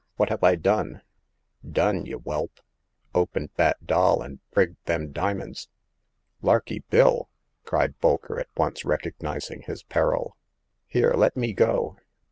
[0.15, 1.03] What have I done?"
[1.79, 2.59] Done, y' whelp!
[3.13, 5.67] Opened that doll an' prigged them dimins!"
[6.51, 7.29] Larky Bill!"
[7.67, 10.37] cried Bolker, at once recogniz ing his peril.
[10.87, 11.99] Here, let me go